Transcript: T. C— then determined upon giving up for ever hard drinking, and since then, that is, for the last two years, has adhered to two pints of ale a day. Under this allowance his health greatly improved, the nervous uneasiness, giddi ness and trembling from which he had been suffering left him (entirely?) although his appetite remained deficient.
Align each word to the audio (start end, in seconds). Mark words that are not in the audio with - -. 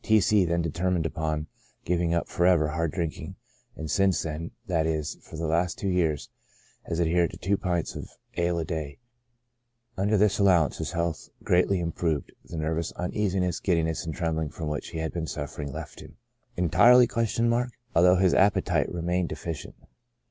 T. 0.03 0.19
C— 0.19 0.45
then 0.45 0.63
determined 0.63 1.05
upon 1.05 1.45
giving 1.85 2.11
up 2.11 2.27
for 2.27 2.47
ever 2.47 2.69
hard 2.69 2.91
drinking, 2.91 3.35
and 3.75 3.87
since 3.87 4.23
then, 4.23 4.49
that 4.65 4.87
is, 4.87 5.19
for 5.21 5.37
the 5.37 5.45
last 5.45 5.77
two 5.77 5.89
years, 5.89 6.31
has 6.87 6.99
adhered 6.99 7.29
to 7.29 7.37
two 7.37 7.55
pints 7.55 7.93
of 7.95 8.09
ale 8.35 8.57
a 8.57 8.65
day. 8.65 8.97
Under 9.97 10.17
this 10.17 10.39
allowance 10.39 10.79
his 10.79 10.93
health 10.93 11.29
greatly 11.43 11.79
improved, 11.79 12.31
the 12.43 12.57
nervous 12.57 12.91
uneasiness, 12.93 13.59
giddi 13.59 13.83
ness 13.85 14.03
and 14.03 14.15
trembling 14.15 14.49
from 14.49 14.69
which 14.69 14.87
he 14.87 14.97
had 14.97 15.13
been 15.13 15.27
suffering 15.27 15.71
left 15.71 15.99
him 15.99 16.15
(entirely?) 16.57 17.07
although 17.95 18.15
his 18.15 18.33
appetite 18.33 18.91
remained 18.91 19.29
deficient. 19.29 19.75